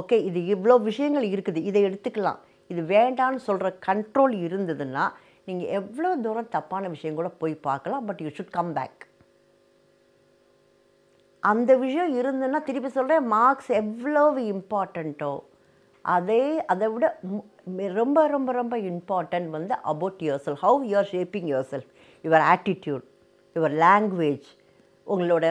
ஓகே 0.00 0.18
இது 0.30 0.42
இவ்வளோ 0.54 0.76
விஷயங்கள் 0.90 1.28
இருக்குது 1.34 1.62
இதை 1.70 1.82
எடுத்துக்கலாம். 1.90 2.40
இது 2.72 2.82
வேண்டான்னு 2.96 3.40
சொல்கிற 3.48 3.70
கண்ட்ரோல் 3.88 4.34
இருந்ததுன்னா 4.46 5.06
நீங்கள் 5.48 5.72
எவ்வளோ 5.78 6.10
தூரம் 6.16 6.48
தப்பான 6.48 6.88
விஷயம் 6.88 7.18
கூட 7.18 7.28
போய் 7.40 7.54
பார்க்கலாம் 7.66 8.06
but 8.06 8.20
you 8.20 8.30
should 8.36 8.54
come 8.54 8.70
back 8.72 9.02
அந்த 11.42 11.72
விஷயம் 11.76 12.12
இருந்துன்னா 12.20 12.60
திருப்பி 12.62 12.90
சொல்கிறேன் 12.90 13.26
மார்க்ஸ் 13.26 13.72
எவ்வளவு 13.80 14.42
இம்பார்ட்டண்ட்டோ 14.52 15.32
அதே 16.04 16.44
அதை 16.66 16.86
விட 16.92 17.06
ரொம்ப 17.94 18.18
ரொம்ப 18.28 18.50
ரொம்ப 18.52 18.74
இம்பார்ட்டன்ட் 18.90 19.50
வந்து 19.50 19.74
about 19.84 20.22
your 20.22 20.42
self 20.42 20.60
how 20.62 20.80
you 20.84 20.96
are 20.96 21.10
shaping 21.12 21.48
your 21.52 21.68
self 21.68 21.86
your 22.24 22.44
attitude 22.54 23.04
your 23.56 23.74
language 23.84 24.48
உங்களோட 25.06 25.46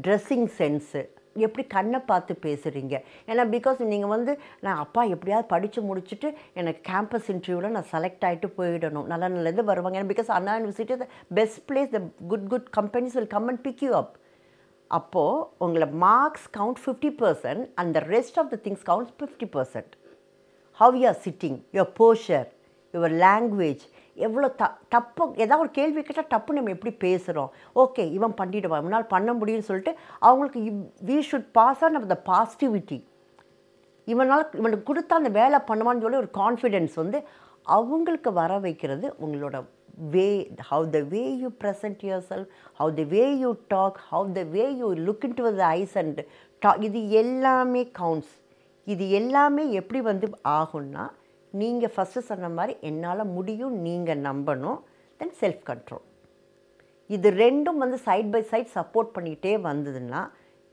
ட்ரெஸ்ஸிங் 0.00 0.48
சென்ஸு 0.58 1.02
எப்படி 1.36 1.64
கண்ணை 1.74 1.98
பார்த்து 2.10 2.32
பேசுகிறீங்க 2.46 2.94
ஏன்னா 3.28 3.44
பிகாஸ் 3.56 3.80
நீங்கள் 3.92 4.12
வந்து 4.14 4.32
நான் 4.66 4.80
அப்பா 4.84 5.02
எப்படியாவது 5.14 5.46
படித்து 5.52 5.80
முடிச்சுட்டு 5.88 6.28
எனக்கு 6.60 6.80
கேம்பஸ் 6.90 7.28
இன்டர்வியூவில் 7.34 7.76
நான் 7.76 7.90
செலக்ட் 7.92 8.24
ஆகிட்டு 8.28 8.48
போயிடணும். 8.58 9.06
நல்ல 9.12 9.28
நல்லது 9.28 9.64
வருவாங்க. 9.70 9.98
ஏன்னா 10.00 10.12
because 10.14 10.32
Anna 10.38 10.56
university 10.58 10.96
the 11.02 11.08
best 11.38 11.60
place 11.70 11.92
the 11.96 12.00
good 12.32 12.48
good 12.54 12.68
companies 12.78 13.16
will 13.18 13.32
come 13.36 13.48
and 13.52 13.62
pick 13.68 13.82
you 13.86 13.92
up 14.02 14.14
அப்போது 14.90 15.44
உங்களை 15.64 15.86
marks 16.06 16.46
count 16.58 16.80
fifty 16.84 17.10
percent 17.22 17.64
and 17.80 17.92
the 17.96 18.00
rest 18.14 18.38
of 18.42 18.50
the 18.54 18.58
things 18.66 18.84
counts 18.90 19.14
fifty 19.18 19.48
percent 19.56 19.92
how 20.80 20.96
you 21.00 21.06
are 21.12 21.20
sitting 21.26 21.58
your 21.76 21.92
posture 22.00 22.48
your 22.94 23.14
language 23.26 23.84
எவ்வளோ 24.16 24.48
த 24.60 24.64
தப்பு 24.88 25.24
ஏதாவது 25.42 25.62
ஒரு 25.64 25.70
கேள்வி 25.70 26.00
கேட்டால் 26.02 26.32
தப்பு 26.32 26.56
நம்ம 26.56 26.70
எப்படி 26.70 26.92
பேசுகிறோம் 27.04 27.50
ஓகே 27.76 28.04
இவன் 28.10 28.34
பண்ணிவிடுவான் 28.40 28.82
இவனால் 28.82 29.06
பண்ண 29.06 29.32
முடியும்னு 29.32 29.68
சொல்லிட்டு 29.68 29.92
அவங்களுக்கு 30.22 30.60
we 31.08 31.18
should 31.30 31.50
pass 31.52 31.82
on 31.84 31.98
the 32.06 32.18
positivity 32.28 32.98
இவனால் 34.06 34.44
இவனுக்கு 34.52 34.88
கொடுத்தா 34.90 35.20
அந்த 35.20 35.32
வேலை 35.32 35.58
பண்ணுவான்னு 35.68 36.04
சொல்லி 36.04 36.22
ஒரு 36.22 36.32
கான்ஃபிடென்ஸ் 36.38 36.94
வந்து 36.94 37.18
அவங்களுக்கு 37.66 38.30
வர 38.32 38.52
வைக்கிறது 38.58 39.06
உங்களோட 39.24 39.56
way 40.12 40.28
how 40.68 40.84
the 40.90 41.00
way 41.12 41.22
you 41.42 41.48
present 41.62 42.02
your 42.06 42.26
self 42.28 42.50
how 42.80 42.92
the 42.94 43.02
way 43.14 43.24
you 43.42 43.50
talk 43.68 43.98
how 44.10 44.28
the 44.38 44.42
way 44.54 44.64
you 44.80 44.88
look 45.06 45.24
into 45.38 45.44
the 45.58 45.64
eyes 45.78 45.96
and 46.02 46.20
டா 46.62 46.70
இது 46.88 47.00
எல்லாமே 47.20 47.82
கவுண்ட்ஸ் 47.98 48.32
இது 48.86 49.04
எல்லாமே 49.12 49.64
எப்படி 49.80 50.00
வந்து 50.02 50.26
ஆகும்னா 50.52 51.04
நீங்கள் 51.54 51.92
ஃபஸ்ட்டு 51.94 52.26
சொன்ன 52.26 52.50
மாதிரி 52.50 52.74
என்னால் 52.82 53.30
முடியும் 53.30 53.76
நீங்கள் 53.82 54.22
நம்பணும் 54.26 54.78
தென் 55.20 55.34
செல்ஃப் 55.40 55.64
கண்ட்ரோல் 55.66 56.06
இது 57.10 57.28
ரெண்டும் 57.36 57.80
வந்து 57.82 57.98
சைட் 57.98 58.30
பை 58.30 58.42
சைட் 58.50 58.74
சப்போர்ட் 58.74 59.14
பண்ணிகிட்டே 59.16 59.52
வந்ததுன்னா 59.64 60.20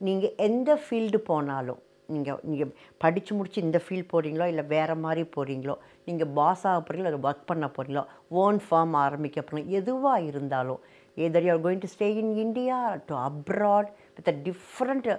நீங்கள் 0.01 0.35
எந்த 0.39 0.71
ஃபீல்டு 0.83 1.19
போனாலும் 1.29 1.81
நீங்கள் 2.09 2.41
நீங்கள் 2.43 2.71
படித்து 2.97 3.31
முடித்து 3.33 3.63
இந்த 3.63 3.79
ஃபீல்ட் 3.85 4.11
போகிறீங்களோ 4.11 4.45
இல்லை 4.47 4.63
வேறு 4.67 4.95
மாதிரி 4.95 5.23
போகிறீங்களோ 5.33 5.75
நீங்கள் 6.05 6.31
பாஸ் 6.33 6.63
ஆக 6.69 6.77
போகிறீங்களோ 6.79 7.09
இல்லை 7.09 7.23
ஒர்க் 7.23 7.49
பண்ண 7.49 7.65
போகிறீங்களோ 7.69 8.03
ஓன் 8.41 8.59
ஃபார்ம் 8.65 8.93
ஆரம்பிக்க 9.01 9.41
போகிறீங்க 9.41 9.79
எதுவாக 9.79 10.27
இருந்தாலும் 10.29 10.81
either 11.17 11.47
you're 11.47 11.63
going 11.65 11.83
to 11.83 11.89
stay 11.93 12.07
in 12.21 12.33
India 12.43 12.77
to 13.09 13.15
abroad 13.23 13.89
with 14.17 14.29
a 14.29 14.35
different 14.47 15.09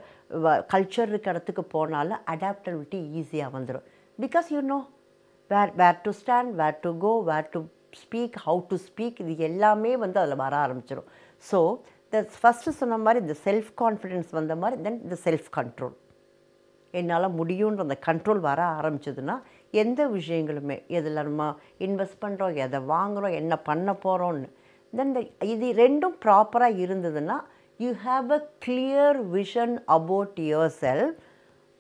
culture 0.71 1.11
இருக்கிற 1.11 1.35
இடத்துக்கு 1.35 1.65
போனாலும் 1.75 2.23
அடாப்டபிலிட்டி 2.35 3.00
ஈஸியாக 3.21 3.55
வந்துடும் 3.57 3.87
because 4.19 4.49
you 4.55 4.62
know 4.71 4.79
where 5.50 5.73
where 5.75 6.00
to 6.02 6.11
stand 6.21 6.52
where 6.55 6.81
to 6.81 6.99
go 6.99 7.12
where 7.23 7.49
to 7.52 7.61
speak 8.02 8.37
how 8.47 8.61
to 8.71 8.76
speak 8.88 9.21
இது 9.21 9.37
எல்லாமே 9.45 9.97
வந்து 9.97 10.21
அதில் 10.21 10.37
வர 10.37 10.57
ஆரம்பிச்சிடும் 10.57 11.09
ஸோ 11.45 11.59
த 12.12 12.21
ஃபஸ்ட்டு 12.40 12.76
சொன்ன 12.81 12.99
மாதிரி 12.99 13.23
இந்த 13.25 13.37
செல்ஃப் 13.45 13.71
கான்ஃபிடென்ஸ் 13.83 14.31
வந்த 14.31 14.57
மாதிரி 14.57 14.83
தென் 14.83 15.00
இந்த 15.02 15.17
செல்ஃப் 15.25 15.49
கண்ட்ரோல். 15.57 15.97
என்னால் 16.95 17.35
முடியுன்ற 17.37 17.81
அந்த 17.81 17.99
கண்ட்ரோல் 18.07 18.40
வர 18.40 18.61
ஆரம்பிச்சதுன்னா 18.78 19.35
எந்த 19.75 20.00
விஷயங்களுமே 20.09 20.76
எதில் 20.88 21.23
நம்ம 21.23 21.49
இன்வெஸ்ட் 21.78 22.23
பண்ணுறோம் 22.25 22.55
எதை 22.57 22.78
வாங்குகிறோம் 22.88 23.33
என்ன 23.33 23.57
பண்ண 23.59 23.93
போகிறோம்னு 24.05 24.49
தென் 24.93 25.12
இது 25.47 25.67
ரெண்டும் 25.75 26.17
ப்ராப்பராக 26.25 26.81
இருந்ததுன்னா 26.87 27.37
you 27.81 27.90
have 28.05 28.33
a 28.33 28.40
clear 28.67 29.19
vision 29.31 29.75
about 29.88 30.38
your 30.45 30.75
self 30.78 31.07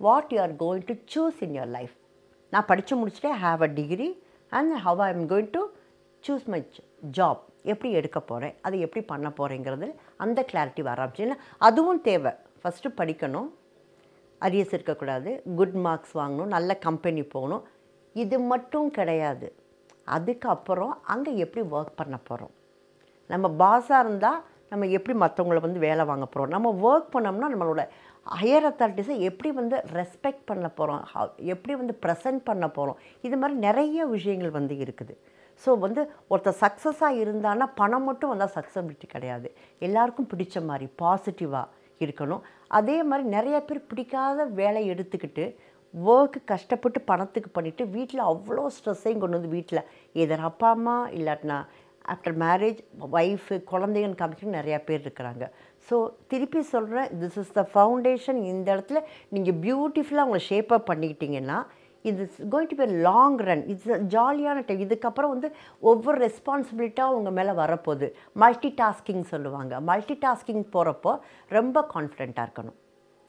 what 0.00 0.32
you 0.32 0.40
are 0.40 0.56
going 0.56 0.84
to 0.84 0.96
choose 1.14 1.40
in 1.42 1.54
your 1.54 1.72
life 1.72 1.94
நான் 2.50 2.66
படித்து 2.66 2.94
முடிச்சுட்டு 2.96 3.30
have 3.42 3.62
a 3.62 3.70
degree 3.78 4.08
and 4.48 4.74
how 4.74 5.00
I 5.00 5.12
am 5.12 5.28
going 5.28 5.48
to 5.50 5.62
choose 6.28 6.44
my 6.44 6.60
job 7.18 7.38
எப்படி 7.62 7.92
எடுக்க 7.92 8.20
போகிறேன் 8.20 8.54
அதை 8.60 8.80
எப்படி 8.80 9.04
பண்ண 9.04 9.28
போகிறேங்கிறது 9.38 9.94
அந்த 10.16 10.46
கிளாரிட்டி 10.52 10.82
வர 10.82 11.04
ஆரம்பிச்சுன்னா 11.04 11.36
அதுவும் 11.58 12.00
தேவை. 12.00 12.32
ஃபஸ்ட்டு 12.62 12.92
படிக்கணும். 12.96 13.48
அரியஸ் 14.40 14.74
இருக்கக்கூடாது. 14.76 15.42
குட் 15.56 15.76
மார்க்ஸ் 15.86 16.16
வாங்கணும். 16.16 16.52
நல்ல 16.56 16.76
கம்பெனி 16.76 17.22
போகணும். 17.22 17.64
இது 18.12 18.38
மட்டும் 18.38 18.90
கிடையாது. 18.90 19.48
அதுக்கப்புறம் 20.04 20.98
அங்கே 21.04 21.36
எப்படி 21.36 21.66
ஒர்க் 21.66 21.96
பண்ண 21.96 22.16
போகிறோம் 22.28 22.54
நம்ம 23.26 23.46
பாஸாக 23.58 24.04
இருந்தால் 24.04 24.44
நம்ம 24.70 24.86
எப்படி 24.86 25.18
மற்றவங்கள 25.18 25.60
வந்து 25.60 25.78
வேலை 25.78 26.04
வாங்க 26.04 26.26
போகிறோம் 26.26 26.52
நம்ம 26.54 26.68
ஒர்க் 26.88 27.14
பண்ணோம்னா 27.14 27.46
நம்மளோட 27.54 27.82
ஹையர் 28.36 28.66
அத்தாரிட்டிஸை 28.68 29.16
எப்படி 29.28 29.50
வந்து 29.58 29.76
ரெஸ்பெக்ட் 29.98 30.44
பண்ண 30.50 30.66
போகிறோம் 30.78 31.02
எப்படி 31.54 31.74
வந்து 31.80 31.94
ப்ரெசென்ட் 32.04 32.42
பண்ண 32.48 32.66
போகிறோம் 32.76 32.98
இது 33.26 33.36
மாதிரி 33.40 33.56
நிறைய 33.66 34.06
விஷயங்கள் 34.14 34.56
வந்து 34.58 34.74
இருக்குது. 34.84 35.14
ஸோ 35.62 35.70
வந்து 35.84 36.02
ஒருத்தர் 36.32 36.60
சக்ஸஸாக 36.64 37.20
இருந்தான்னா 37.22 37.66
பணம் 37.80 38.06
மட்டும் 38.08 38.32
வந்தால் 38.32 38.54
சக்ஸபிலிட்டி 38.58 39.06
கிடையாது. 39.14 39.48
எல்லாருக்கும் 39.86 40.30
பிடிச்ச 40.32 40.64
மாதிரி 40.68 40.86
பாசிட்டிவாக 41.02 41.72
இருக்கணும். 42.04 42.44
அதே 42.78 42.98
மாதிரி 43.08 43.24
நிறைய 43.36 43.58
பேர் 43.68 43.88
பிடிக்காத 43.90 44.44
வேலை 44.60 44.82
எடுத்துக்கிட்டு 44.92 45.46
ஒர்க்கு 45.94 46.40
கஷ்டப்பட்டு 46.52 46.98
பணத்துக்கு 47.10 47.50
பண்ணிவிட்டு 47.56 47.84
வீட்டில் 47.96 48.28
அவ்வளோ 48.30 48.64
ஸ்ட்ரெஸ்ஸையும் 48.76 49.22
கொண்டு 49.22 49.38
வந்து 49.38 49.54
வீட்டில் 49.56 49.86
எதர் 50.22 50.48
அப்பா 50.48 50.70
அம்மா 50.76 50.96
இல்லாட்டினா 51.18 51.58
ஆஃப்டர் 52.12 52.36
மேரேஜ் 52.42 52.80
ஒய்ஃபு 53.16 53.56
குழந்தைங்கன்னு 53.70 54.20
காமிச்சு 54.20 54.58
நிறையா 54.58 54.78
பேர் 54.88 55.02
இருக்கிறாங்க. 55.04 55.44
ஸோ 55.88 55.96
திருப்பி 56.30 56.60
சொல்கிறேன் 56.74 57.10
திஸ் 57.20 57.38
இஸ் 57.42 57.52
த 57.58 57.62
ஃபவுண்டேஷன் 57.72 58.40
இந்த 58.52 58.68
இடத்துல 58.76 59.00
நீங்கள் 59.34 59.58
பியூட்டிஃபுல்லாக 59.66 60.28
உங்களை 60.28 60.42
ஷேப் 60.50 60.72
அப் 60.76 60.88
பண்ணிக்கிட்டீங்கன்னா 60.90 61.58
இது 62.04 62.24
going 62.52 62.68
to 62.72 62.76
be 62.80 62.86
long 63.06 63.38
run 63.48 63.62
it's 63.72 63.88
ஜாலியான 64.14 64.58
டைம் 64.66 64.84
இதுக்கப்புறம் 64.84 65.32
வந்து 65.34 65.48
ஒவ்வொரு 65.90 66.18
ரெஸ்பான்சிபிலிட்டாக 66.26 67.16
உங்கள் 67.16 67.36
மேலே 67.38 67.54
வரப்போகுது. 67.62 68.08
மல்டி 68.42 68.70
டாஸ்கிங் 68.82 69.24
சொல்லுவாங்க. 69.32 69.80
மல்டி 69.90 70.16
டாஸ்கிங் 70.26 70.62
போகிறப்போ 70.76 71.14
ரொம்ப 71.56 71.86
கான்ஃபிடெண்ட்டாக 71.94 72.46
இருக்கணும். 72.48 72.76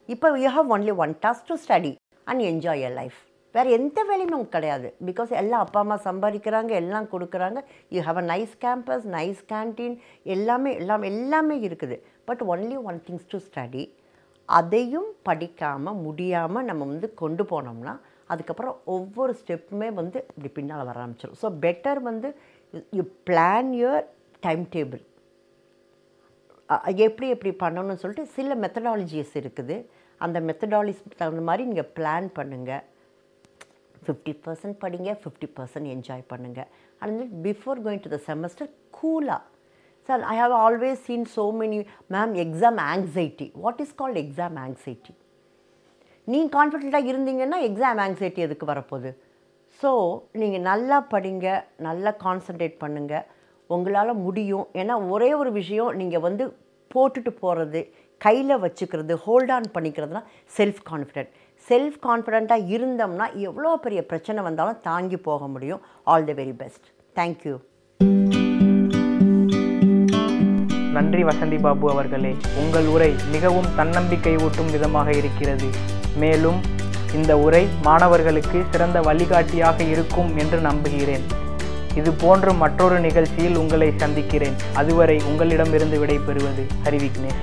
இப்போ 0.10 0.30
you 0.44 0.52
have 0.58 0.70
only 0.76 0.96
one 1.06 1.16
task 1.26 1.50
to 1.50 1.58
study 1.66 1.94
and 2.30 2.44
enjoy 2.52 2.82
your 2.84 2.96
life 3.02 3.20
வேறு 3.56 3.70
எந்த 3.78 4.00
வேலையுமே 4.10 4.36
உங்களுக்கு 4.38 4.58
கிடையாது. 4.58 4.88
பிகாஸ் 5.08 5.32
எல்லாம் 5.42 5.64
அப்பா 5.66 5.80
அம்மா 5.84 5.96
சம்பாதிக்கிறாங்க 6.08 6.72
எல்லாம் 6.82 7.08
கொடுக்குறாங்க. 7.14 7.60
You 7.96 8.02
have 8.08 8.20
a 8.22 8.26
nice 8.34 8.54
campus 8.66 9.06
nice 9.16 9.40
canteen 9.54 9.96
எல்லாமே 10.36 10.72
எல்லாம் 10.82 11.06
எல்லாமே 11.12 11.56
இருக்குது. 11.68 11.96
But 12.30 12.44
only 12.54 12.78
one 12.90 13.00
things 13.08 13.30
to 13.34 13.40
study. 13.48 13.84
அதையும் 14.50 15.10
படிக்காமல் 15.28 16.00
முடியாமல் 16.06 16.68
நம்ம 16.70 16.88
வந்து 16.94 17.10
கொண்டு 17.22 17.44
போனோம்னா 17.52 17.94
அதுக்கப்புறம் 18.34 18.76
ஒவ்வொரு 18.96 19.34
ஸ்டெப்புமே 19.42 19.90
வந்து 20.00 20.18
இப்படி 20.30 20.50
பின்னால் 20.58 20.88
வர 20.90 20.98
ஆரம்பிச்சிடும் 21.04 21.40
ஸோ 21.44 21.50
பெட்டர் 21.66 22.02
வந்து 22.10 22.30
you 22.98 23.04
plan 23.30 23.72
your 23.82 24.06
time 24.46 24.66
table 24.76 25.04
எப்படி 27.06 27.28
எப்படி 27.36 27.52
பண்ணணும்னு 27.64 28.02
சொல்லிட்டு 28.02 28.26
சில 28.36 28.56
மெத்தடாலஜிஸ் 28.64 29.36
இருக்குது. 29.42 29.78
அந்த 30.22 30.38
மெத்தடாலஜிஸ் 30.48 31.04
தகுந்த 31.22 31.44
மாதிரி 31.48 31.64
நீங்கள் 31.70 31.90
பிளான் 31.98 32.28
பண்ணுங்கள் 32.38 32.84
ஃபிஃப்டி 34.06 34.34
பர்சன்ட் 34.46 34.78
படிங்க 34.84 35.12
ஃபிஃப்டி 35.22 35.48
பர்சன்ட் 35.58 35.90
என்ஜாய் 35.94 36.24
பண்ணுங்கள் 36.34 36.70
and 37.06 37.24
before 37.48 37.82
going 37.86 38.04
to 38.06 38.12
the 38.16 38.20
semester 38.30 38.70
கூலாக 38.98 39.42
sir 40.10 40.24
I 40.34 40.36
have 40.42 40.54
always 40.66 41.02
seen 41.08 41.26
so 41.38 41.46
many 41.62 41.80
ma'am 42.18 42.36
exam 42.44 42.80
anxiety 42.92 43.48
what 43.64 43.82
is 43.86 43.96
called 44.02 44.20
exam 44.26 44.56
anxiety 44.66 45.14
நீங்கள் 46.28 46.54
கான்ஃபிடெண்ட்டாக 46.56 47.10
இருந்தீங்கன்னா 47.12 47.60
எக்ஸாம் 47.68 48.00
ஆங்ஸைட்டி 48.06 48.42
எதுக்கு 48.46 48.66
வரப்போகுது? 48.72 49.12
ஸோ 49.80 49.92
நீங்கள் 50.42 50.66
நல்லா 50.70 50.98
படிங்க 51.14 51.48
நல்லா 51.88 52.12
கான்சன்ட்ரேட் 52.26 52.76
பண்ணுங்கள் 52.84 53.28
உங்களால் 53.70 54.22
முடியும். 54.26 54.66
ஏன்னா 54.82 54.96
ஒரே 55.14 55.30
ஒரு 55.40 55.52
விஷயம் 55.58 55.98
நீங்கள் 56.02 56.24
வந்து 56.28 56.44
போட்டுட்டு 56.94 57.32
போகிறது 57.42 57.82
கையில் 58.26 58.62
வச்சுக்கிறது 58.64 59.14
ஹோல்ட் 59.26 59.52
ஆன் 59.56 59.68
பண்ணிக்கிறதுனா 59.76 60.22
செல்ஃப் 60.58 60.82
கான்ஃபிடென்ட் 60.92 61.34
செல்ஃப் 61.66 61.98
கான்ஃபிடெண்ட்டாக 62.08 62.70
இருந்தோம்னா 62.76 63.28
எவ்வளோ 63.48 63.72
பெரிய 63.86 64.02
பிரச்சனை 64.12 64.44
வந்தாலும் 64.48 64.82
தாங்கி 64.90 65.20
போக 65.30 65.48
முடியும். 65.54 65.82
All 66.14 66.28
the 66.30 66.36
very 66.42 66.56
best 66.62 66.88
thank you 67.16 67.56
நன்றி 71.00 71.22
வசந்தி 71.24 71.58
பாபு 71.62 71.86
அவர்களே. 71.92 72.32
உங்கள் 72.62 72.88
உரை 72.94 73.10
மிகவும் 73.34 73.68
தன்னம்பிக்கை 73.76 74.34
ஊட்டும் 74.38 74.72
விதமாக 74.72 75.10
இருக்கிறது. 75.20 75.68
மேலும் 76.22 76.60
இந்த 77.18 77.32
உரை 77.46 77.62
மாணவர்களுக்கு 77.82 78.60
சிறந்த 78.72 78.98
வழிகாட்டியாக 79.08 79.84
இருக்கும் 79.94 80.32
என்று 80.38 80.58
நம்புகிறேன். 80.68 81.26
இது 82.00 82.12
போன்ற 82.24 82.54
மற்றொரு 82.64 83.00
நிகழ்ச்சியில் 83.00 83.56
உங்களை 83.56 83.90
சந்திக்கிறேன். 83.96 84.58
அதுவரை 84.74 85.18
உங்களிடமிருந்து 85.30 86.00
விடைபெறுவது 86.06 86.66
ஹரி 86.86 87.00
விக்னேஷ் 87.06 87.42